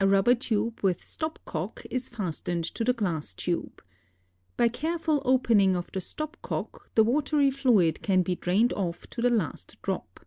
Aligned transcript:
A 0.00 0.08
rubber 0.08 0.34
tube 0.34 0.80
with 0.82 1.04
stop 1.04 1.38
cock 1.44 1.84
is 1.88 2.08
fastened 2.08 2.64
to 2.64 2.82
the 2.82 2.92
glass 2.92 3.32
tube. 3.32 3.80
By 4.56 4.66
careful 4.66 5.22
opening 5.24 5.76
of 5.76 5.92
the 5.92 6.00
stop 6.00 6.36
cock, 6.42 6.90
the 6.96 7.04
watery 7.04 7.52
fluid 7.52 8.02
can 8.02 8.24
be 8.24 8.34
drained 8.34 8.72
off 8.72 9.06
to 9.10 9.22
the 9.22 9.30
last 9.30 9.80
drop. 9.82 10.26